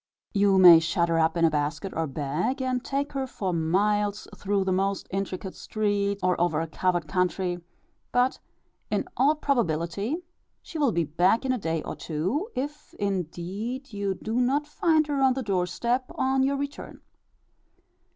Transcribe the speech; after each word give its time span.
You 0.33 0.57
may 0.57 0.79
shut 0.79 1.09
her 1.09 1.19
up 1.19 1.37
in 1.37 1.45
a 1.45 1.51
basket 1.51 1.93
or 1.95 2.07
bag 2.07 2.59
and 2.59 2.83
take 2.83 3.13
her 3.13 3.27
for 3.27 3.53
miles 3.53 4.27
through 4.35 4.63
the 4.63 4.71
most 4.71 5.07
intricate 5.11 5.53
streets, 5.53 6.23
or 6.23 6.41
over 6.41 6.59
a 6.59 6.65
covered 6.65 7.07
country; 7.07 7.59
but 8.11 8.39
in 8.89 9.05
all 9.15 9.35
probability 9.35 10.17
she 10.63 10.79
will 10.79 10.91
be 10.91 11.03
back 11.03 11.45
in 11.45 11.51
a 11.51 11.59
day 11.59 11.83
or 11.83 11.95
two, 11.95 12.49
if 12.55 12.95
indeed 12.95 13.93
you 13.93 14.15
do 14.15 14.37
not 14.41 14.65
find 14.65 15.05
her 15.05 15.21
on 15.21 15.33
the 15.35 15.43
door 15.43 15.67
step 15.67 16.05
on 16.15 16.41
your 16.41 16.57
return. 16.57 17.01